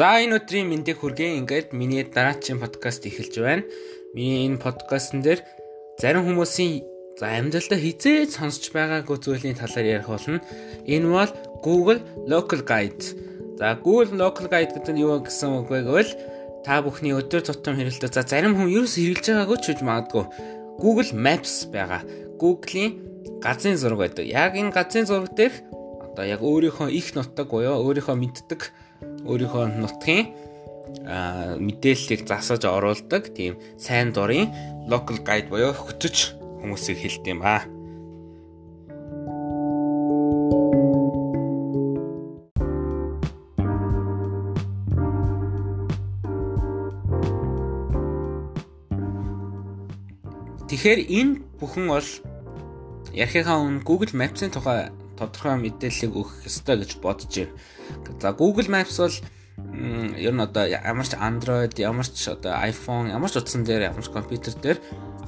[0.00, 1.36] За энэ өдрийн мэндийг хүргэе.
[1.44, 3.68] Ингээд миний дараачийн подкаст эхэлж байна.
[4.16, 5.44] Миний энэ подкастн дээр
[6.00, 10.40] зарим хүмүүсийн за амьдралдаа хизээж сонсч байгаагүй зүйлийн талаар ярих болно.
[10.88, 13.04] Энэ бол Google Local Guide.
[13.60, 16.12] За Google Local Guide гэдэг нь юу гэсэн үг вэ гэвэл
[16.64, 18.16] та бүхний өдөр тутам хэрэглэдэг.
[18.16, 20.24] За зарим хүн ч хэрэглэж байгаагүй ч гэж магадгүй.
[20.80, 22.08] Google Maps байгаа.
[22.40, 22.96] Google-ийн
[23.44, 24.24] газрын зураг байдаг.
[24.24, 25.52] Яг энэ газрын зураг дээр
[26.08, 28.72] одоо яг өөрийнхөө их нутаг буюу өөрийнхөө мэддэг
[29.28, 30.26] өөрийнхөө нутгийн
[31.60, 34.50] мэдээллийг засаж оруулдаг тийм сайн дурын
[34.90, 37.62] local guide буюу хөтөч хүмүүсийг хэлдэг юм аа.
[50.70, 52.08] Тэгэхээр энэ бүхэн бол
[53.10, 57.52] ярихынхаа өмнө Google Maps-ийн тухай тодорхой мэдээллийг өгөх ёстой гэж бодож байна.
[58.20, 59.16] За Google Maps бол
[60.16, 64.00] ер нь одоо ямар ч Android, ямар ч одоо iPhone, ямар ч утсан дээр, ямар
[64.00, 64.78] ч компьютер дээр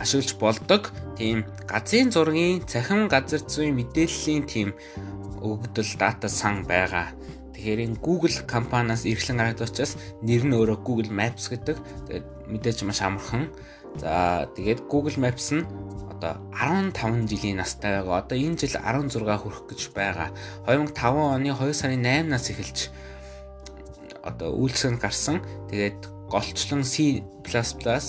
[0.01, 0.83] ашиглаж болдог
[1.19, 4.69] тийм газрын зургийн цахим газар зүйн мэдээллийн тийм
[5.43, 7.13] өгөгдөл дата сан байгаа.
[7.55, 11.77] Тэгэхээр энэ Google компаниас эрхлэн гаргадаг учраас нэр нь өөрөө Google Maps гэдэг.
[12.09, 13.51] Тэгээд мэдээж маш амархан.
[14.01, 15.67] За тэгээд Google Maps нь
[16.23, 18.23] одоо 15 жилийн настай байгаа.
[18.23, 20.31] Одоо энэ жил 16 хүрэх гэж байгаа.
[20.71, 22.79] 2005 оны 2 сарын 8-наас эхэлж
[24.23, 25.43] одоо үйлчлэгэнд гарсан.
[25.71, 25.99] Тэгээд
[26.31, 27.27] голчлон C++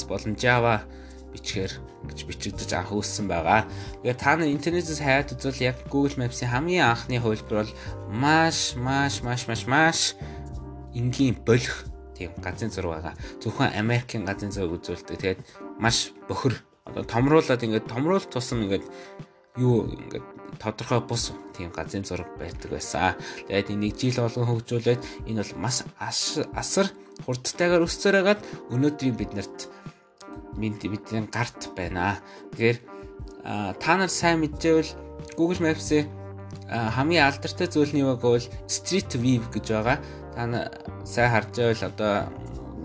[0.06, 0.86] болон Java
[1.34, 1.74] бичгээр
[2.06, 3.66] гэж бичигдэж анх үүссэн байгаа.
[4.06, 7.74] Тэгээд та нар интернетээс хайад үзвэл яг Google Maps-ийн хамгийн анхны хувилбар бол
[8.14, 10.00] маш маш маш маш маш
[10.94, 13.16] энгийн болох тийм газрын зураг байгаа.
[13.42, 15.18] Зөвхөн Америкийн газрын зураг үзүүлдэг.
[15.18, 15.40] Тэгээд
[15.82, 16.62] маш бохир
[16.94, 18.86] одоо томруулаад ингээд томруулалт тусам ингээд
[19.58, 20.26] юу ингээд
[20.62, 23.18] тодорхой бус тийм газрын зураг байдаг байсан.
[23.50, 25.82] Тэгээд энийг жил болгон хөгжүүлээд энэ бол маш
[26.54, 26.88] асар
[27.26, 28.42] хурдтайгаар өсцөр хагаад
[28.74, 29.70] өнөөдрийн биднэрт
[30.58, 32.22] бидний гарт байна.
[32.54, 32.78] Тэгэхээр
[33.82, 34.94] та нар сайн мэдээвэл
[35.38, 36.08] Google Maps-ийн
[36.70, 39.98] хамгийн алдартай зүйл нь юу вэ гэвэл Street View гэж байгаа.
[40.34, 40.70] Та нар
[41.06, 42.14] сайн харж байвал одоо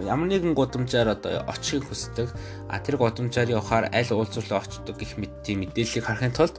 [0.05, 2.29] ямар нэгэн гудамжаар одоо очихыг хүсдэг.
[2.69, 6.57] А тэр гудамжаар явахаар аль уулзварлаа очдог гэх мэт тийм мэдээллийг харахын тулд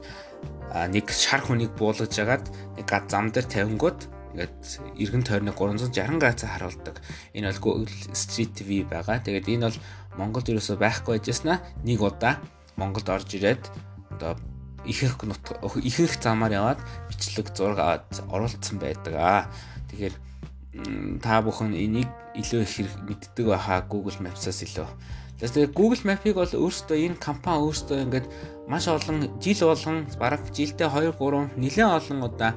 [0.70, 2.46] нэг шар хүнийг буулгаж агаад
[2.76, 4.56] нэг гад зам дээр тавингууд ингээд
[4.98, 6.96] эргэн тойрны 360 градусаар харуулдаг.
[7.34, 9.18] Энэ бол Google Street View байгаа.
[9.18, 9.78] Тэгээд энэ бол
[10.18, 12.38] Монголд ерөөсөө байхгүй байжснаа нэг удаа
[12.78, 13.66] Монголд орж ирээд
[14.14, 14.38] одоо
[14.86, 15.18] ихэнх
[15.82, 16.80] ихэнх замаар яваад
[17.10, 19.50] бичлэг зураг аваад оруулсан байдаг аа.
[19.90, 20.14] Тэгэхээр
[21.18, 24.88] та бүхэн энийг илүү их мэддэг байхаа Google Maps-аас илүү.
[25.40, 28.26] Тэгэхээр Google Map-ыг бол өөрөөсөө энэ компани өөрөөсөө ингээд
[28.68, 32.52] маш олон жил болгон бараг жилдээ 2 3 нэлээд олон удаа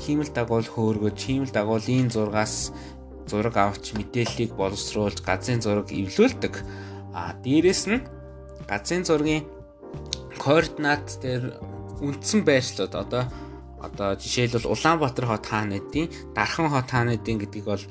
[0.00, 2.72] хиймэл дагуул хөөргөж хиймэл дагуулын зургаас
[3.28, 6.54] зураг авч мэдээллийг боловсруулж газрын зураг эвлүүлдэг.
[7.12, 8.02] А дээрэс нь
[8.66, 9.44] газрын зургийн
[10.40, 11.60] координат дээр
[12.00, 13.28] үндсэн байршлууд одоо
[13.86, 17.84] одоо жишээлбэл Улаанбаатар хот хаанадын Дархан хот хаанадын гэдгийг бол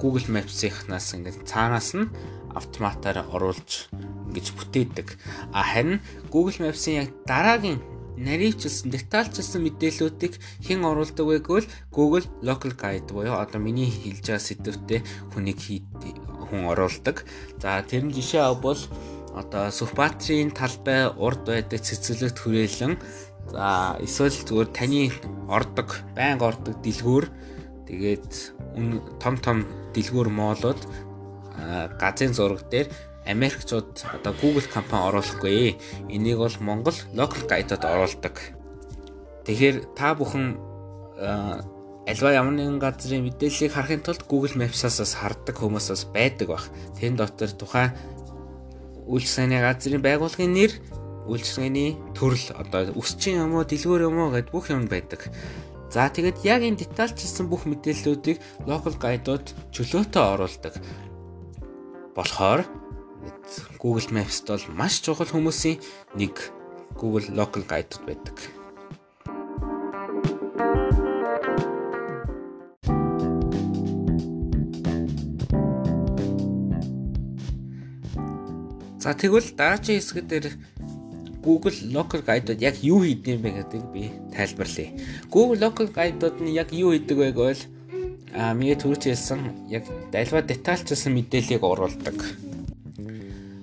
[0.00, 2.10] Google Maps-ийнхнаас ингээд цаанаас нь
[2.54, 3.88] автоматар оруулж
[4.28, 5.08] ингэж бүтээдэг.
[5.52, 6.00] А харин
[6.32, 7.80] Google Maps-ийн яг дараагийн
[8.18, 10.34] нарийвчилсан, детальчилсан мэдээллүүдийг
[10.66, 15.00] хэн оруулдаг вэ гэвэл Google Local Guide буюу одоо миний хэлж байгаа сэдвүүтэй
[15.32, 15.58] хүнийг
[16.50, 17.22] хүн оруулдаг.
[17.62, 18.80] За тэр нь жишээ авбал
[19.38, 22.94] одоо Сүхбаатарын талбай урд байдаг цэцэрлэгт хүрээлэн
[23.48, 25.08] За эсвэл зүгээр таны
[25.48, 27.26] ордог, байнга ордог дэлгүүр
[27.88, 28.30] тэгээд
[29.22, 29.64] том том
[29.96, 30.80] дэлгүүр моолууд
[31.96, 32.88] газрын зураг дээр
[33.28, 35.76] Америкчууд одоо Google компани оруулахгүй.
[36.08, 38.36] Энийг бол Монгол local guide-д оруулдаг.
[39.44, 40.56] Тэгэхээр та бүхэн
[42.08, 46.68] альва ямар нэгэн газрын мэдээллийг харахын тулд Google Maps-аас хардаг хүмүүс бас байдаг бах.
[46.96, 47.92] Тэн дотор тухайн
[49.04, 50.72] үйлчлэгээний газрын байгууллагын нэр
[51.28, 55.28] үйлчлэгээний төрөл одоо өсчин юм уу дэлгүүр юм уу гэд бүх юм байдаг.
[55.92, 60.74] За тэгэд яг энэ детальчилсан бүх мэдээллүүдийг local guide-ууд чөлөөтэй оруулдаг.
[62.16, 62.64] Болохоор
[63.80, 65.80] Google Maps-д бол маш чухал хүмүүсийн
[66.16, 66.52] нэг
[66.96, 68.36] Google local guide-ууд байдаг.
[78.98, 80.52] За тэгвэл дараагийн дээр
[81.42, 84.02] Google Local Guide-д яг юу хийдэг юм бэ гэдгийг би
[84.34, 84.90] тайлбарлая.
[85.30, 87.62] Google Local Guide-д нь яг юу хийдэг вэ гэвэл
[88.34, 92.16] а миний түрүүч хэлсэн яг альва детальчилсан мэдээллийг оруулдаг.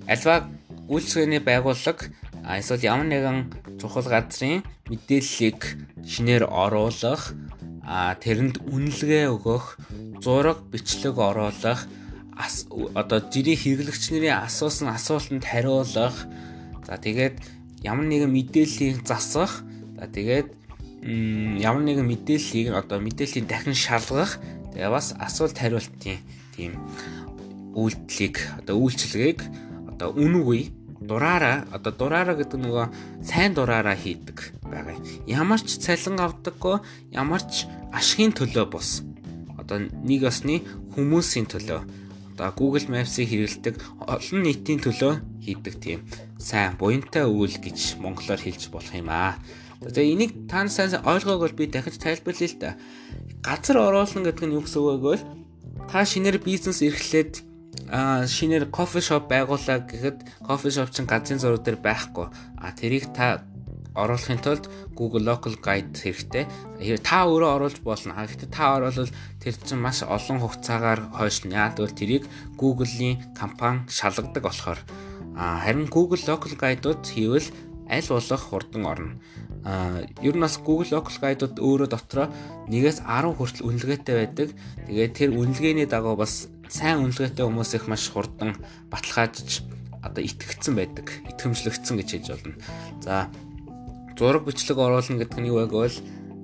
[0.08, 0.48] Альва
[0.88, 2.10] үйлчлэгээний байгууллага
[2.46, 3.38] эсвэл ямар нэгэн
[3.78, 5.60] чухал газрын мэдээллийг
[6.06, 7.34] шинээр оруулах
[8.22, 9.78] тэрэнд үнэлгээ өгөх
[10.22, 11.86] зураг бичлэг оруулах
[12.94, 16.16] одоо жирийн хэрэглэгч нарын асуусан асуултанд хариулах
[16.86, 17.55] за тэгээд
[17.86, 19.62] ямар нэгэн мэдээллийг засах
[19.94, 20.48] за тэгээд
[21.62, 24.42] ямар нэгэн мэдээллийг одоо мэдээллийг дахин шалгах
[24.74, 26.18] тэгээ бас асуулт хариултын
[26.58, 26.74] тийм
[27.78, 29.38] үйлдэлийг одоо үйлчилгээг
[29.94, 30.62] одоо үн үгүй
[31.00, 32.86] дураараа одоо дураараа гэдэг нөгөө
[33.22, 34.96] сайн дураараа хийдэг байгаа.
[35.28, 36.80] Ямар ч цалин авдаггүй,
[37.12, 39.04] ямар ч ашигын төлөө бус.
[39.60, 40.64] Одоо нэг осны
[40.96, 41.80] хүмүүсийн төлөө
[42.34, 45.12] одоо Google Maps-ийг хэрэглэдэг олон нийтийн төлөө
[45.44, 46.00] хийдэг тийм
[46.38, 49.40] сайн буянтай үйл гэж монголоор хэлж болох юм аа.
[49.80, 52.70] Тэгээ энийг та сайн ойлгоог бол би дахиж тайлбарлая л да.
[53.44, 55.16] Газар оруулна гэдэг нь юу гэсэн үг вэ?
[55.88, 57.44] Та шинээр бизнес эрхлээд
[57.92, 62.26] а шинээр кофе шоп байгуулаа гэхэд кофе шоп чинь газрын зураг дээр байхгүй.
[62.56, 63.44] А тэрийг та
[63.96, 66.44] оруулахын тулд Google Local Guide хэрэгтэй.
[67.00, 68.16] Та өөрөө оруулж болно.
[68.16, 71.56] Гэхдээ та оруулал тэр чинь маш олон хугацаагаар хойшлно.
[71.56, 72.28] Яг бол тэрийг
[72.60, 74.80] Google-ийн компани шалгадаг болохоор.
[75.36, 77.48] Харин Google Local Guide-ууд хийвэл
[77.88, 79.20] аль болох хурдан орно.
[79.64, 82.32] А ер нь бас Google Local Guide-ууд өөрөө дотроо
[82.72, 84.48] 1-ээс 10 хүртэл үнэлгээтэй байдаг.
[84.88, 88.56] Тэгээд тэр үнэлгээний дагуу бас сайн үнэлгээтэй хүмүүс их маш хурдан
[88.88, 89.62] баталгаажж
[90.00, 91.06] одоо итгэгдсэн байдаг.
[91.28, 92.56] Итгэмжлэгдсэн гэж хэлж болно.
[93.04, 93.28] За
[94.16, 95.98] зураг бичлэг оруулна гэдэг нь юу вэ гэвэл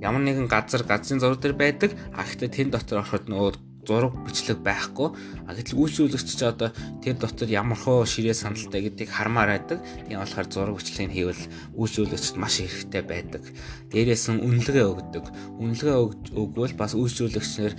[0.05, 1.91] ямар нэгэн газар газрын зураг дээр байдаг.
[2.13, 5.09] А гэхдээ тэн дотор ороход нөгөө зураг бичлэг байхгүй.
[5.47, 6.71] А гэтэл үйлчлүүлэгч ч одоо
[7.03, 9.83] тэр дотор ямар хөө ширээ сандалтай гэдгийг хармаар байдаг.
[10.07, 11.45] Тийм болохоор зураг бичлэгийг хийвэл
[11.75, 13.43] үйлчлүүлэгчд маш хэрэгтэй байдаг.
[13.91, 15.25] Дээрээс нь үнэлгээ өгдөг.
[15.59, 15.97] Үнэлгээ
[16.39, 17.75] өгвөл бас үйлчлүүлэгчнэр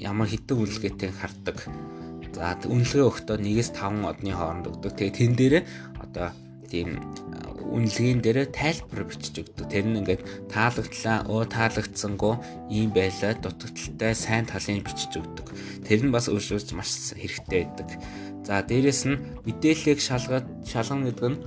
[0.00, 1.58] ямар хитэн үнэлгээтэй хардаг.
[2.32, 4.96] За үнэлгээ өгөхдөө 1-5 одны хооронд өгдөг.
[4.96, 5.62] Тэгээ тэн дээрээ
[6.00, 6.32] одоо
[6.72, 6.96] тийм
[7.72, 9.66] үнэлгээнд дээр тайлбар бичиж өгдөг.
[9.72, 10.22] Тэр нь ингээд
[10.52, 12.34] таалагдлаа, өө таалагдсангүй
[12.68, 15.46] ийм байлаа, дутагдaltaй сайн талын бичиж өгдөг.
[15.88, 17.98] Тэр нь бас өөрчлөж маш хэрэгтэй байдаг.
[18.42, 21.38] За дээрэс нь мэдээллийг шалгаад шалгана гэдэг нь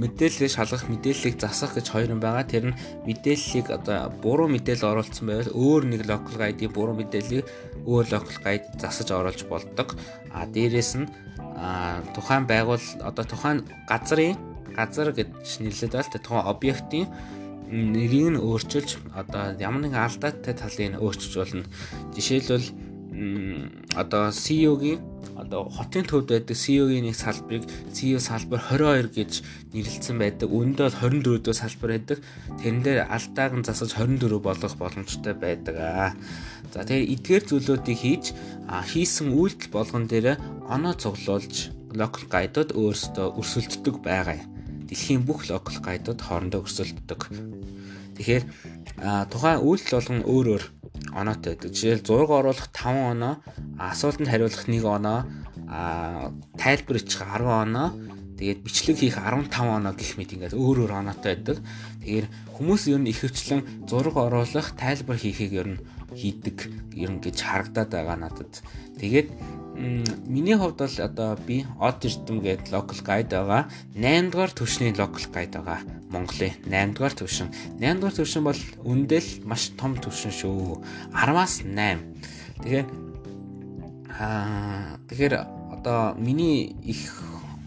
[0.00, 2.48] мэдээллийг шалгах, мэдээллийг засах гэж хоёр юм байгаа.
[2.48, 7.44] Тэр нь мэдээллийг одоо буруу мэдээлэл оруулсан байвал өөр нэг local guide-ийн буруу мэдээллийг
[7.84, 9.92] өөр local guide засаж оруулж болдог.
[10.32, 11.06] А дээрэс нь
[12.16, 14.32] тухайн байгуул одоо тухайн газрын
[14.78, 17.06] газар гэж нэрлэдэг бол тухайн объектын
[17.68, 21.64] нэрийг нь өөрчилж одоо ямар нэгэн алдаатай талыг өөрчилж болно.
[22.16, 22.66] Жишээлбэл
[23.98, 25.00] одоо CEO-гийн
[25.36, 29.32] одоо хотын төвд байдаг CEO-гийн нэг салбарыг CEO салбар 22 гэж
[29.74, 30.48] нэрлэлсэн байдаг.
[30.48, 32.18] Үүндээ 24 дэх салбар байдаг.
[32.62, 36.10] Тэрэн дээр алдааг нь засаж 24 болгох боломжтой байдаг аа.
[36.72, 38.24] За тэгээ эдгээр зүйлүүдийг хийж
[38.70, 40.38] хийсэн үйлдэл болгон дээр
[40.70, 44.57] оноо цуглуулж local guide-ууд өөрсдөө өрсөлддөг байгаа юм
[44.88, 47.20] дэлхийн бүх локал гайдууд хоорондоо өрсөлддөг.
[48.18, 48.44] Тэгэхээр
[49.30, 50.64] тухайн үйлдэл болгон өөр өөр
[51.14, 51.70] оноотой байдаг.
[51.70, 53.34] Жишээл зураг оруулах 5 оноо,
[53.78, 55.18] асуултанд хариулах 1 оноо,
[56.58, 57.88] тайлбар бичих 10 оноо,
[58.40, 61.58] тэгээд бичлэг хийх 15 оноо гэх мэт ингээд өөр өөр оноотой байдаг.
[62.02, 62.26] Тэгэхээр
[62.58, 65.82] хүмүүс ер нь ихэвчлэн зураг оруулах, тайлбар хийхийг ер нь
[66.16, 66.56] хийдэг
[66.96, 68.52] ер нь гэж харагдаад байгаа надад.
[68.98, 69.28] Тэгээд
[69.78, 73.70] миний хувьд бол одоо би Од Эрдэм гээд local guide байгаа.
[73.94, 75.78] 8 дугаар төвшний local guide байгаа.
[76.10, 77.48] Монголын 8 дугаар төвшин.
[77.78, 80.82] 8 дугаар төвшин бол үндэл маш том төвшин шүү.
[81.14, 82.02] 10-аас 8.
[82.62, 82.86] Тэгэхээр
[84.18, 85.34] аа тэгэхээр
[85.78, 87.14] одоо миний их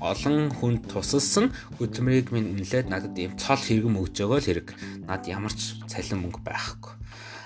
[0.01, 4.67] олон хүнд тусалсан хөдөлмөрийг минь үнэлээд надад ийм цол хэрэгм өгж байгаа л хэрэг.
[5.05, 6.93] Над ямар ч цалин мөнгө байхгүй.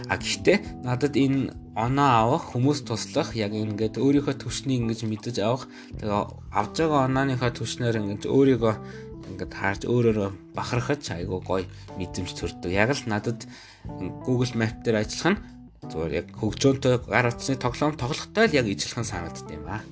[0.07, 5.67] А гэхдээ надад энэ оноо авах, хүмүүс туслах яг ингээд өөрийнхөө төвшнийг ингэж мэдэж авах.
[5.99, 6.23] Тэгээ
[6.55, 8.73] авж байгаа онооныхоо төвшнөр ингэж өөрийгөө
[9.35, 11.67] ингээд харж өөрөөрөө бахархаж айгуу гоё
[11.99, 12.71] мэдрэмж төрдөг.
[12.71, 13.43] Яг л надад
[14.23, 15.41] Google Map дээр ажиллах нь
[15.91, 19.83] зүгээр яг хөгжөөнтэй гар утасны тоглоом тоглохтой л яг ижилхэн санагддаг юм аа.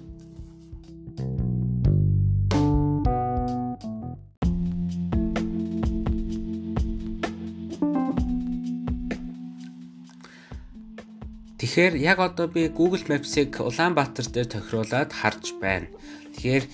[11.73, 15.89] Тэгэхээр яг одоо би Google Maps-ыг Улаанбаатар дээр тохируулаад харж байна.
[16.37, 16.69] Тэгэхээр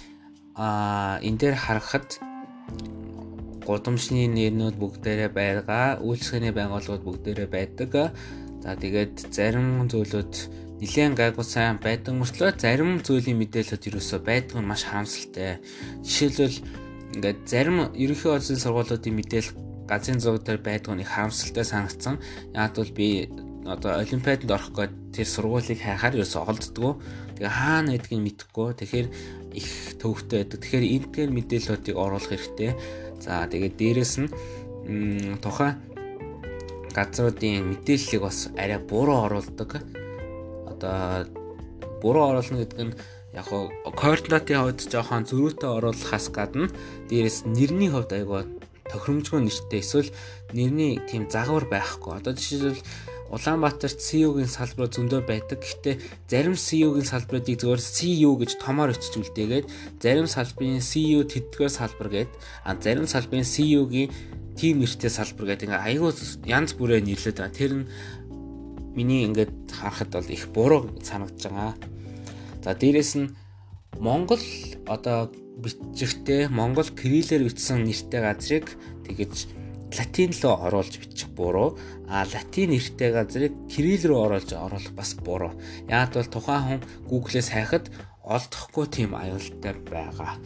[0.60, 2.20] а энэ дээр харахад
[3.64, 8.12] гудамжны нэрнүүд бүгдээрээ байгаа, үйлчлэгээний байгууллагууд бүгдээрээ байдаг.
[8.60, 10.36] За тэгээд зарим зүйлүүд
[10.84, 15.64] нэлээд гайгүй сайн байдаг мөртлөө зарим зүйлийн мэдээлэлүүд ерөөсөө байдаг нь маш харамсалтай.
[16.04, 16.60] Жишээлбэл
[17.16, 19.56] ингээд зарим ерөнхий улсын сургуулиудын мэдээлэл
[19.88, 22.20] газрын зураг дээр байдаг нь харамсалтай санагдсан.
[22.52, 23.32] Яг бол би
[23.70, 26.94] одоо олимпиаданд орох гээд тэр сургуулийг хайхаар ерөөсө олддгоо.
[27.38, 28.70] Тэгээ хаана байдгийг мэдэхгүй.
[28.82, 29.08] Тэгэхээр
[29.54, 29.68] их
[30.02, 30.60] төвөгтэй байдаг.
[30.60, 32.72] Тэгэхээр энтгээр мэдээллүүдийг оруулах хэрэгтэй.
[33.22, 34.30] За тэгээд дээрэс нь
[35.44, 35.78] тухайн
[36.98, 39.86] газруудын мэдээллийг бас арай буруу оруулдаг.
[40.66, 41.30] Одоо
[42.02, 42.98] буруу оруулна гэдэг нь
[43.34, 46.68] яг хоо координатын хувьд жоохон зөрүүтэй оруулахаас гадна
[47.10, 48.44] дээрэс нэрний хувьд айгаа
[48.90, 50.10] тохиромжгүй нэртэй эсвэл
[50.54, 52.18] нэрний тийм загвар байхгүй.
[52.18, 52.82] Одоо жишээлбэл
[53.30, 55.62] Улаанбаатарт CU-гийн салбар зөндөө байдаг.
[55.62, 55.96] Гэхдээ
[56.26, 59.70] зарим CU-гийн салбаруудыг зөвхөн CU гэж томоор өчч үлдээгээд
[60.02, 62.32] зарим салбарын CU тэтгэр салбар гээд
[62.66, 64.10] а зарим салбарын CU-гийн
[64.58, 66.12] team нэртэй салбар гэдэг ингээ айгүй
[66.50, 67.54] янз бүрээр нийлээд байгаа.
[67.54, 67.86] Тэр нь
[68.98, 71.76] миний ингээд харахад бол их буруу санагдаж байгаа.
[72.66, 73.34] За дээрэс нь
[74.02, 74.42] Монгол
[74.90, 75.30] одоо
[75.62, 78.68] бичигтэй Монгол кириллээр бичсэн нэртэй газрыг
[79.06, 79.59] тэгэж
[79.98, 81.78] латин руу оруулж бичих буруу.
[82.08, 85.54] А латин нэртэй газрыг кирилл рүү оруулж оруулах бас буруу.
[85.90, 87.90] Яг бол тухайн хүн Google-ээс хайхад
[88.24, 90.38] олдохгүй тийм аюултай байгаа.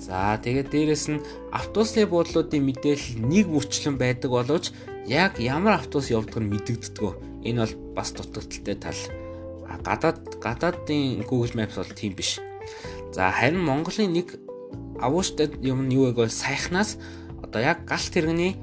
[0.00, 4.72] За тэгээд дээрэс нь автобусны буудлуудын мэдээлэл нэг бүрчлэн байдаг боловч
[5.04, 7.44] яг ямар автобус явдаг нь мэдэгддэг.
[7.44, 9.02] Энэ бол бас дутагдaltaй тал.
[9.84, 12.40] Гадаад гадаадын Google Maps бол тийм биш.
[13.12, 14.40] За харин Монголын нэг
[15.00, 16.96] авууштай юм нь юу вэ гэвэл саяхнаас
[17.44, 18.56] одоо яг галт тэрэгний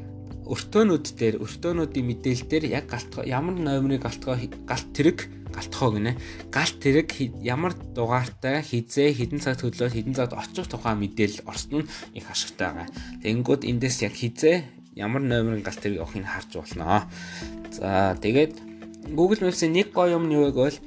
[0.47, 4.35] өртөөнүүд дээр өртөөнүүдийн мэдээлэл дээр яг галт ямар номерыг галтгоо
[4.65, 5.19] галт тэрэг
[5.51, 6.17] галтхоо гинэ.
[6.53, 7.09] Галт тэрэг
[7.41, 12.69] ямар дугаартай хизээ хідэн цаг төлөө хідэн цагт очих тухай мэдээлэл орсон нь их ашигтай
[12.71, 12.87] байгаа.
[13.23, 14.57] Тэнгүүд эндээс яг хизээ
[14.95, 17.09] ямар номерын галт тэрэг авахыг харж болно.
[17.73, 18.53] За тэгээд
[19.15, 20.77] Google Maps-ийн нэг гоё юм нь юу вэ гэвэл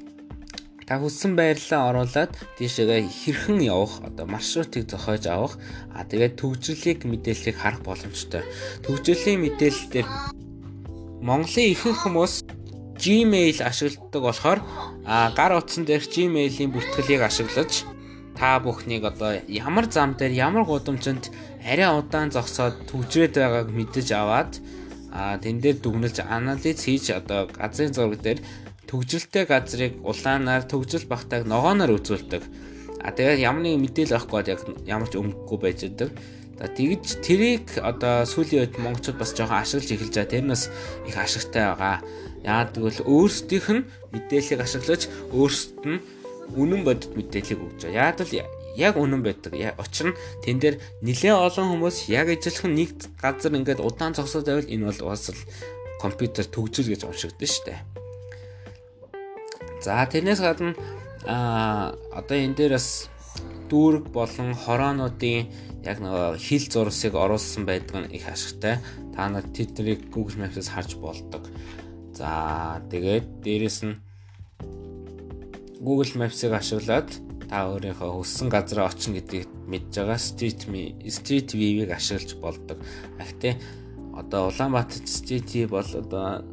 [0.91, 5.55] та хүссэн байрлалаа оруулаад тийшээгээ хэрхэн явах одоо маршрутыг зохиож авах
[5.95, 8.43] а тэгээд төгжрлийг мэдээллийг харах боломжтой.
[8.83, 10.07] Төгжрлийн мэдээлэлээр
[11.23, 12.43] Монголын ихэнх хүмүүс
[12.99, 14.59] Gmail ашигладаг болохоор
[15.07, 17.87] гар утсан дээр Gmail-ийн бүртгэлийг ашиглаж
[18.35, 21.31] та бүхнийг одоо ямар зам дээр ямар гудамжинд
[21.63, 24.59] арай удаан зогсоод төгжрээд байгааг мэдэж аваад
[25.11, 28.39] а тэн дээр дүгнэлж анализ хийж одоо газрын зураг дээр
[28.91, 32.43] төгжрөлтэй газрыг улаанаар төгжрөл багтааг ногооноор үзүүлдэг.
[32.99, 36.11] А тэгээд ямар нэг мэдээлэл авахгүй яг ямар ч өнгөгүй байж байгаа.
[36.59, 40.33] За тэгж тэрийг одоо сүүлийн үед монголчууд бас жоохон ашиглаж эхэлж байгаа.
[40.35, 40.67] Тэр нь бас
[41.07, 42.03] их ашигтай байгаа.
[42.43, 45.01] Яагаад гэвэл өөрсдийнх нь мэдээллийг ашиглаж
[45.33, 46.03] өөрсдөд нь
[46.59, 48.11] үнэн бодит мэдээллийг өгч байгаа.
[48.11, 48.35] Яагаад л
[48.75, 49.55] яг үнэн байдаг.
[49.79, 54.67] Учир нь тэн дээр нэлээд олон хүмүүс яг ижилхэн нэг газар ингээд удаан зогсоод байвал
[54.67, 55.41] энэ бол бас л
[56.03, 58.00] компьютер төгжил гэж уншигдсан шүү дээ.
[59.81, 60.77] За тэрнээс гадна
[61.25, 63.09] а одоо энэ дээр бас
[63.69, 65.49] дүүрэг болон хороонуудын
[65.81, 68.77] яг нэг хил зурсыг оруулсан байдаг нь их ашигтай.
[69.15, 71.49] Та нар тэднийг Google Maps-аас харж болдог.
[72.13, 73.97] За тэгээд дээрэс нь
[75.81, 77.09] Google Maps-ыг ашиглаад
[77.49, 80.61] та өөрийнхөө хүссэн газараа очих гэдгийг мэдж байгаа Street
[81.09, 82.77] Street View-ийг ашиглаж болдог.
[83.17, 83.57] Гэхдээ
[84.13, 86.45] одоо Улаанбаатар Street View бол одоо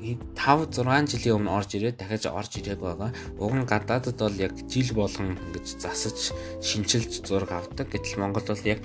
[0.00, 3.10] 5 6 жилийн өмнө орж ирээд дахиад орж ирээг байгаа.
[3.40, 7.88] Уг нь гадаадд бол яг жил болгон ингэж засаж шинчилж зураг авдаг.
[7.88, 8.82] Гэтэл Монгол бол яг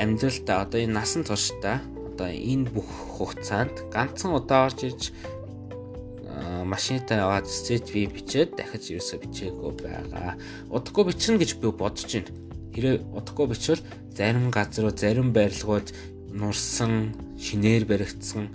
[0.00, 1.84] амьдралдаа одоо энэ насан туршдаа
[2.16, 2.88] одоо энэ бүх
[3.20, 5.02] хугацаанд ганцхан удаа орж ирж
[6.64, 7.46] машинтаа яваад
[7.92, 10.34] ви бичээд дахиж юусаа бичээгүй байгаа.
[10.72, 12.32] Удахгүй бичнэ гэж би бодож байна.
[12.74, 13.82] Хэрэг удахгүй бичвэл
[14.16, 15.88] зарим газруу зарим байрлалууд
[16.32, 18.50] нурсан, шинээр баригдсан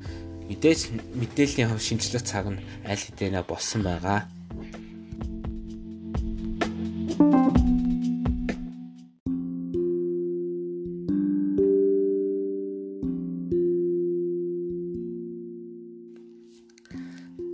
[0.51, 4.27] Мэдээж мэдээллийн хөв шинжилгээ цаг нь аль хэдийнэ болсон байгаа.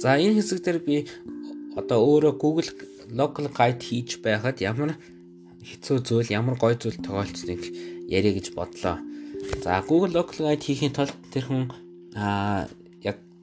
[0.01, 1.05] За энэ хэсэг дээр би
[1.77, 2.69] одоо өөрөө Google
[3.13, 4.97] local guide хийж байхад ямар
[5.69, 7.61] хэцүү зүйл, ямар гоё зүйл тохиолдсныг
[8.09, 8.97] яриа гэж бодлоо.
[9.61, 11.69] За Google local guide хийхин тулд тэр хүн
[12.17, 12.65] аа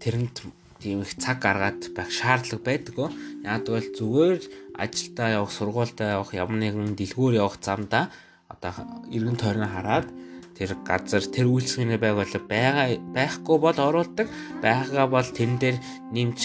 [0.05, 0.37] тэрэнд
[0.85, 3.09] тийм их цаг гаргаад байх шаардлага байдаггүй.
[3.41, 4.41] Бол зүгээр
[4.77, 8.13] ажилдаа явах, сургуультай явах, ямар нэгэн дэлгүүр явах замдаа
[8.53, 10.09] одоо эргэн тойрноо хараад
[10.55, 14.29] тэр газар тэр үйлчлэгийн байгууллага байгаа байхгүй бол оруулдаг.
[14.61, 15.81] Байгагаа бол тэн дээр
[16.13, 16.41] нэмж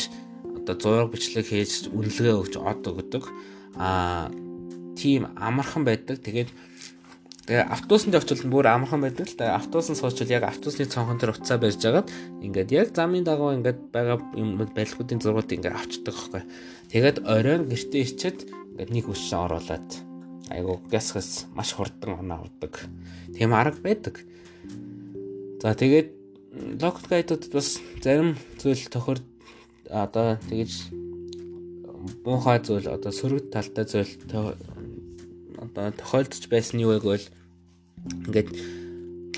[0.57, 3.23] одоо зураг бичлэг хийж үнэлгээ өгч од өгдөг.
[3.75, 4.31] Аа
[4.95, 6.23] тийм амархан байдаг.
[6.23, 6.49] Тэгээд
[7.49, 9.57] Тэгээ автобусанд явчихвал бүр амархан байдаг л да.
[9.57, 12.13] Автобусанд суучвал яг автобусны цонхон дээр уцаа барьж агаад
[12.45, 16.43] ингээд яг замын дагуу ингээд байгаа юм байлгуудын зургууд ингээд авчдаг байхгүй.
[16.93, 19.89] Тэгээд оройн гэртээ ичээд ингээд нэг хүчин оруулаад
[20.53, 22.85] айгу гясгас маш хурдан оноо авдаг.
[23.33, 24.21] Тийм арга байдаг.
[25.65, 26.13] За тэгээд
[26.77, 29.25] локал гайдуудад бас зарим зүйл тохир
[29.89, 30.93] одоо тэгэж
[32.21, 34.13] муухай зүйл одоо сөрөг талтай зүйл
[35.57, 37.38] одоо тохиолдож байсан юу вэ гэвэл
[38.27, 38.49] ингээд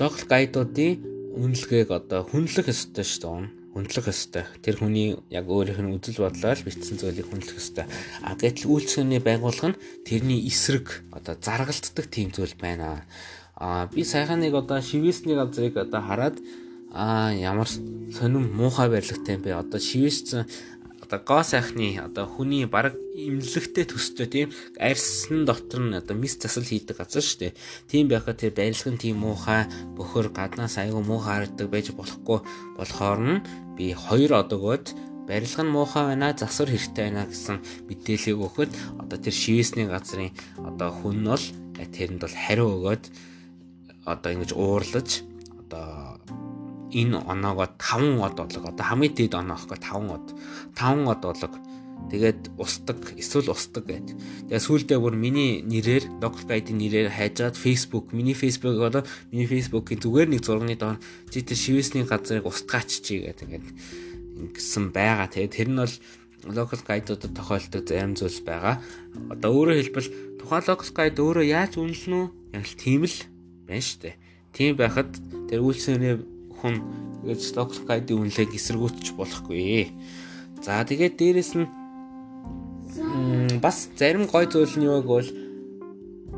[0.00, 0.92] локал гайдуудын
[1.36, 3.62] үнэлгээг одоо хүнлэх ёстой шүү дээ.
[3.72, 4.44] хүндлэх ёстой.
[4.60, 7.88] Тэр хүний яг өөрийнх нь үзэл бодлоо л бичсэн зүйлийг хүндлэх ёстой.
[8.20, 13.08] А гэтэл үйлчлэгээний байгууллага нь тэрний эсрэг одоо заргалддаг тийм зүйл байна.
[13.56, 16.36] А би сайхан нэг одоо шивэсний газрыг одоо хараад
[16.92, 17.68] а ямар
[18.12, 19.56] сонирм муухай барилгатай юм бэ?
[19.56, 20.44] Одоо шивэссэн
[21.12, 24.48] одоо гоо сайхны одоо хүний баг имлэгтэй төстэй тийм
[24.80, 27.56] арьсан дотор нь одоо мис засал хийдэг газар шүү дээ.
[27.84, 32.40] Тийм байхад тэр барилга нь тийм муухай бөхөр гаднаас аягүй муухай харагддаг байж болохгүй
[32.80, 33.44] болохоор нь
[33.76, 34.96] би хоёр одогод
[35.28, 37.60] барилга нь муухай байна засвар хэрэгтэй байна гэсэн
[37.92, 38.72] мэдээллийг өгөхөд
[39.04, 40.32] одоо тэр шивэсний газрын
[40.64, 41.44] одоо хүн нь бол
[41.76, 43.04] тэрэнд бол хариу өгөөд
[44.08, 45.08] одоо ингэж уурлаж
[45.60, 46.11] одоо
[46.92, 50.26] энэ оноогоо 5 од болог одоо хамгийн дээд оноо аахгүй 5 од
[50.76, 51.54] 5 од болог
[52.10, 54.08] тэгээд устдаг эсвэл устдаг гэд.
[54.50, 60.02] Тэгээд сүүлдээ бүр миний нэрээр local guide-ийн нэрээр хайжаад Facebook миний Facebook одоо миний Facebook-ийн
[60.02, 60.98] зүгээр нэг зурганы доор
[61.30, 63.66] чи тэр шивэсний газрыг устгаач чи гэдэг ингээд
[64.50, 65.30] ингэсэн байгаа.
[65.30, 65.94] Тэгээд тэр нь бол
[66.50, 68.82] local guide-удад тохиолдог зарим зүйлс байгаа.
[69.30, 70.10] Одоо өөрөөр хэлбэл
[70.42, 72.26] тухайн local guide өөрөө яаж үнэлнэ үү?
[72.58, 73.18] Яг л тийм л
[73.70, 74.16] байна шүү дээ.
[74.52, 75.10] Тийм байхад
[75.48, 76.14] тэр үйлчлэний
[76.62, 76.78] хүн
[77.26, 79.90] гэж local guide-ийн үнэлгээг эсэргүүцэж болохгүй.
[80.62, 81.66] За тэгээд дээрэс нь
[83.58, 85.30] бас зарим гой зүйл нь юу гэвэл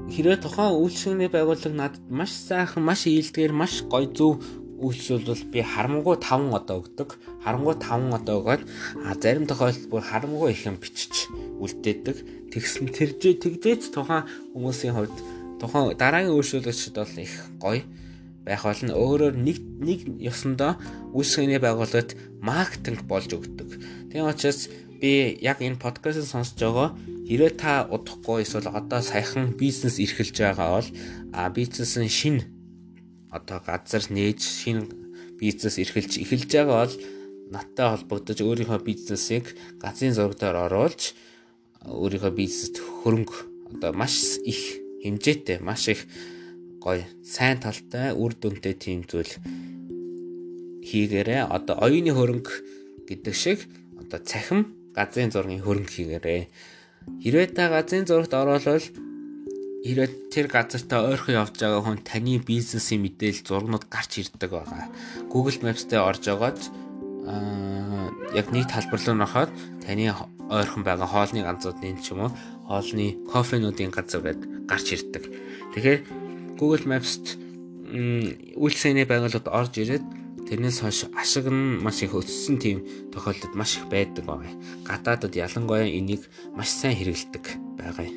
[0.08, 4.40] хэрвээ тухайн үйлчлэгээний байгууллага надад маш сайхан, маш ийдгээр, маш гой зөв
[4.84, 7.16] үйлчлэл би харамгүй 5 одоо өгдөг.
[7.44, 8.62] Харамгүй 5 одоо өгөөд
[9.06, 11.30] а зарим тохиолдолд бүр харамгүй их юм бичиж
[11.62, 12.16] үлдээдэг.
[12.52, 15.16] Тэгсэн тэржээ тэгжээч тухайн хүмүүсийн хувьд
[15.62, 17.80] тухайн дараагийн үйлчлүүлэгчд бол их гоё
[18.44, 18.92] байх болно.
[18.92, 20.76] Өөрөөр нэг нэг ёсондоо
[21.16, 22.12] үйлчлэгээний байгууллагад
[22.44, 23.68] маркетинг болж өгдөг.
[24.12, 24.68] Тийм учраас
[25.00, 26.88] би яг энэ подкастыг сонсож байгаа
[27.28, 30.88] хэрвээ та удахгүй эсвэл одоо саяхан бизнес эрхэлж байгаа бол
[31.32, 32.36] а бизнесийн шин
[33.32, 34.78] одоо газар нээж шин
[35.40, 36.94] бизнес эрхэлж эхэлж байгаа бол
[37.52, 41.02] надтай холбогдож өөрийнхөө бизнесийг газрын зураг дээр оруулж
[41.84, 43.36] өөрийнхөө бизнест хөрөнгө
[43.72, 44.60] одоо маш их
[45.04, 46.08] хэмжээтэй маш их
[46.84, 49.32] гоё сайн талтай үр дүнтэй тийм зүйл
[50.84, 52.52] хийгээрээ одоо оюуны хөрөнгө
[53.08, 53.64] гэдэг шиг
[53.96, 54.60] одоо цахим
[54.92, 56.42] газрын зургийн хөрөнгө хийгээрээ
[57.24, 58.84] хэрвээ та газрын зурагт оролцвол
[59.84, 64.88] хэрвээ тэр газартаа ойрхон явж байгаа хүн таны бизнесийн мэдээлэл зургнууд гарч ирдэг байгаа.
[65.32, 69.50] Google Maps дээр орж аа яг нэг талбар руу нөхөд
[69.84, 70.04] таны
[70.48, 72.32] ойрхон байгаа хоолны ганцуудын ч юм уу
[72.68, 75.24] хоолны кофенуудын газар байд гарч ирдэг.
[75.76, 76.23] Тэгэхээр
[76.58, 77.38] Google Maps-т
[78.58, 80.04] үйлчлэгээний байгууллагад орж ирээд
[80.48, 84.52] тэрнээс хойш ашиг нь маш их өссөн тийм тохиолдолд маш их байдаг байгаа.
[84.84, 87.44] Гадаадад ялангуяа энийг маш сайн хэрэгэлдэг
[87.78, 88.08] байгаа.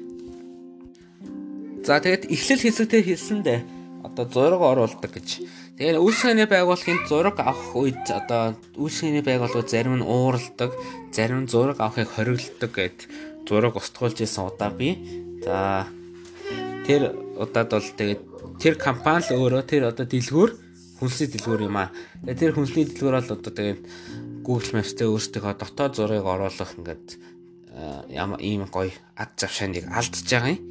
[1.88, 3.60] За тэгээд эхлэл хэсэгтээ хэлсэндээ
[4.04, 5.28] одоо зураг оруулдаг гэж.
[5.78, 10.72] Тэгээд үйлчлэгээний байгууллагын зураг авах үед одоо үйлчлэгээний байгууллага зарим нь уурладаг,
[11.16, 12.98] зарим нь зураг авахыг хориглодог гэд
[13.48, 14.98] зураг устгуулж исэн удаа би.
[15.46, 15.88] За
[16.88, 18.22] тэр удаад бол тэгээд
[18.58, 20.52] тэр компани л өөрөө тэр одоо дэлгүүр
[20.98, 21.94] хүнсний дэлгүүр юм аа.
[22.26, 23.82] Тэр хүнсний дэлгүүр бол одоо тэгээд
[24.42, 27.08] Google Maps-тэй өөрсдийнхөө дотоод зургийг оруулах ингээд
[28.10, 30.62] ямар ийм гоё ад завшааныг алдж байгаа юм.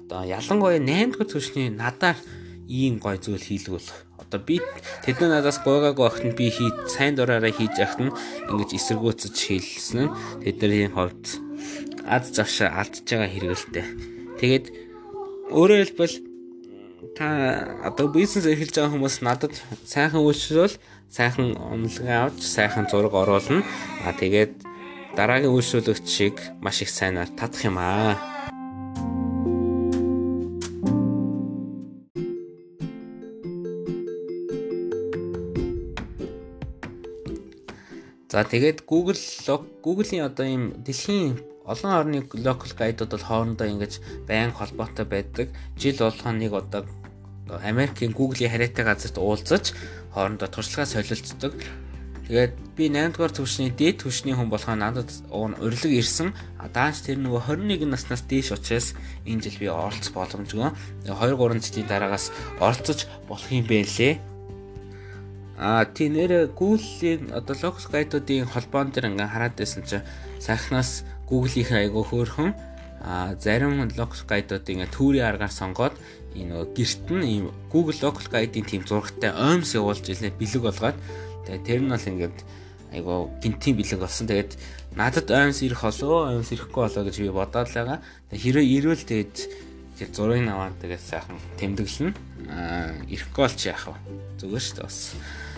[0.00, 2.18] Одоо ялангуяа 8 дахь түвшний надаар
[2.66, 3.90] ийм гоё зүйл хийлгүүл.
[4.18, 4.58] Одоо би
[5.04, 8.16] тэдний надаас гойгаагүй огт би хий сайн дураараа хийж яхад нь
[8.50, 11.38] ингэж эсэргүүцэж хийлсэн нь тэдний хувьд
[12.08, 13.86] ад завшаа алдж байгаа хэрэгэлтэй.
[14.40, 14.64] Тэгээд
[15.52, 16.16] Өөрөөр хэлбэл
[17.12, 17.28] та
[17.84, 19.52] одоо бизнес эрхэлж байгаа хүмүүс надад
[19.84, 20.80] сайхан үйлчлэл
[21.12, 23.60] сайхан онолгоо авч сайхан зураг оруулна.
[24.00, 24.52] А тэгээд
[25.12, 28.16] дараагийн үйлчлүүлэгч шиг маш их сайнаар татах юм аа.
[38.32, 39.20] За тэгээд Google
[39.84, 43.92] Google-ийн одоо ийм дэлхийн олон орны local guide-ууд бол хоорондоо ингэж
[44.26, 45.48] байнга холбоотой байдаг.
[45.78, 46.86] Жил болгоо нэг одоо
[47.62, 49.72] Америкийн Google-ийн хараатай газарт уулзаж
[50.14, 51.54] хоорондоо туршлагаа солилцдог.
[52.26, 56.34] Тэгээд би 8 дугаар төвшний дээд төвшний хүн болохоо надад урилга ирсэн.
[56.58, 58.94] Дааш тэр нөгөө 21 наснаас дээш учраас
[59.26, 60.70] энэ жил би оролцох боломжгүй.
[61.06, 62.30] 2 3 жилийн дараагаас
[62.62, 64.22] оролцож болох юм байлээ.
[65.58, 70.06] А тийм нэр Google-ийн одоо local guide-уудын холбоон дээр ингээ хараад байсан чинь
[70.40, 72.50] сайхнаас Google-ийн айгуу хөөрхөн
[73.02, 75.94] а зарим local guide-ууд ингээ түүрийн аргаар сонгоод
[76.38, 80.98] энэ нөгөө гэрт нь ийм Google local guide-ийн тийм зурагтай оймс явуулж илээ бэлэг болгоод
[81.46, 82.38] тэгээ тэр нь бол ингээд
[82.92, 84.28] айгуу гинтийн бэлэг болсон.
[84.28, 84.52] Тэгээд
[84.94, 87.98] надад оймс ирэх болоо, оймс ирэхгүй болоо гэж би бодоод байгаа.
[88.30, 89.36] Тэгээ хэрэг ирвэл тэгээд
[89.98, 92.12] тэр зургийг аваад тэгээд сайхан тэмдэглэнэ.
[92.52, 93.96] Аа ирэхгүй бол чи яах вэ?
[94.38, 94.98] Зүгээр шүү дээ бас.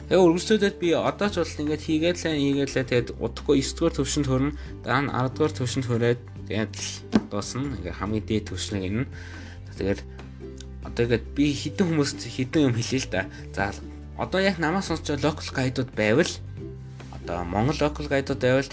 [0.05, 3.95] Тэгээ үргэлжлүүлээд би одоо ч бол ингээд хийгээд л хийгээд л тэгээд удахгүй 9 дугаар
[3.97, 4.53] төвшөнд хөрнө.
[4.85, 6.73] Дараа нь 10 дугаар төвшөнд хүрээд тэгээд
[7.33, 7.73] дуусна.
[7.81, 9.09] Ингээд хамгийн дээд төвшнийг энэ.
[9.81, 10.01] Тэгээд
[10.85, 13.23] одоо ингээд би хідэн хүмүүст хідэн юм хэлээ л да.
[13.57, 13.73] За
[14.21, 16.31] одоо яг намаас сонсч локал гайдууд байвал
[17.11, 18.71] одоо Монгол локал гайдууд байвал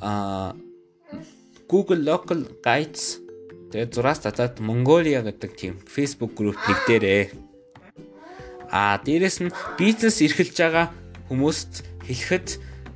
[0.00, 0.54] а
[1.66, 3.18] Google Local Guides
[3.72, 7.49] тэгээд зураас татаад Mongolia гэдэг тийм Facebook group нэг дээрээ
[8.70, 10.86] а дээрэс нь бизнес эрхэлж байгаа
[11.28, 12.48] хүмүүст хэлэхэд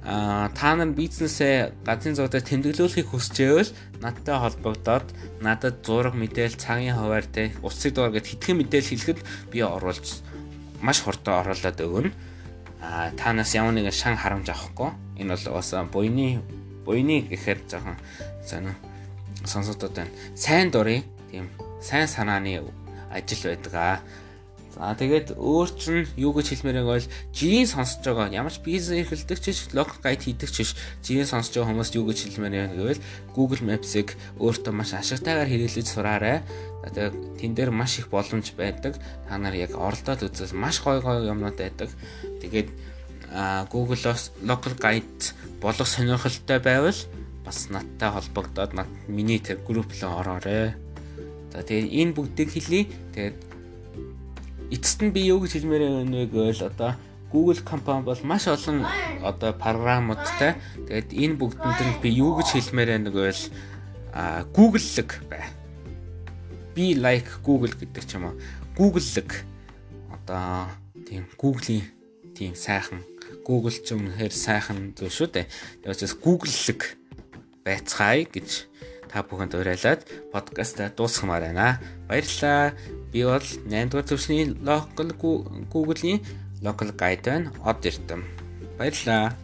[0.05, 3.73] та нар бизнесээ газрын зуудаа тэмдэглүүлэхийг хүсчихвэл
[4.05, 5.07] надтай холбогдоод
[5.41, 10.21] надад зураг мэдээлэл цагийн хуваар те уцыг дугаар гэд хэдхэн мэдээлэл хэлэхэд би оруулж
[10.85, 12.13] маш хурдан оруулаад өгнө.
[12.85, 14.93] А танаас ямар нэгэн шан харамж авахгүй.
[15.17, 16.45] Энэ бол бас буйны
[16.85, 17.97] буйны гэхээр жоохон
[18.45, 18.77] сонио
[19.49, 20.13] сонсогдод байна.
[20.37, 21.01] Сайн дурын
[21.33, 21.49] тийм
[21.81, 22.61] сайн санааны
[23.09, 23.99] ажил байдаг аа.
[24.75, 29.07] За тэгээд өөр чинь юу гэж хэлмээр байгаа бол жирийн сонсож байгаа ямар ч бизнес
[29.07, 30.75] эрхэлдэг ч лог гайд хийдэг ч
[31.07, 33.05] жирийн сонсож байгаа хүмүүст юу гэж хэлмээр байна гэвэл
[33.39, 36.43] Google Maps-ыг өөртөө маш ашигтайгаар хэрэглэж сураарай.
[36.91, 38.99] Тэгээд тэн дээр маш их боломж байдаг.
[39.31, 41.95] Та нар яг оролдоод үзээс маш гой гой юмнууд байдаг.
[42.43, 42.69] Тэгээд
[43.71, 45.23] Google-оос local guide
[45.63, 46.99] болох сонирхолтой байвал
[47.47, 50.75] бас надтай холбогдоод над миний тэр групп руу ороорой.
[51.55, 52.91] За тэгээд энэ бүгдийг хэлье.
[53.15, 53.54] Тэгээд
[54.71, 56.93] эцэст нь би юу гэж хэлмээр байна вэ гэвэл одоо
[57.35, 58.87] Google компани бол маш олон
[59.21, 60.55] одоо програмуудтай.
[60.87, 63.43] Тэгээд энэ бүгдэнд нь би юу гэж хэлмээр байна гэвэл
[64.55, 65.45] Google-лэг бай.
[66.79, 68.39] Be like Google гэдэг ч юм уу.
[68.79, 69.31] Google-лэг
[70.15, 70.71] одоо
[71.03, 71.83] тийм Google-ийн
[72.39, 73.03] тийм сайхан
[73.43, 75.47] Google ч үнэхээр сайхан зүйл шүү дээ.
[75.83, 76.81] Тэгээс Google-лэг
[77.67, 78.71] байцгаая гэж
[79.11, 81.83] та бүхэнд уриалаад подкаста дуусгамаар байна.
[82.07, 82.75] Баярлалаа.
[83.15, 85.15] Би бол 8 дугаар төвшний local
[85.71, 86.19] Google-ийн
[86.67, 87.53] local guide байна.
[87.63, 88.27] Од эрдэм.
[88.75, 89.44] Баярлалаа.